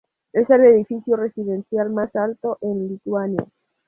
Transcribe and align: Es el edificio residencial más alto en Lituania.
Es 0.33 0.49
el 0.49 0.61
edificio 0.61 1.15
residencial 1.15 1.91
más 1.91 2.15
alto 2.15 2.57
en 2.61 2.87
Lituania. 2.87 3.45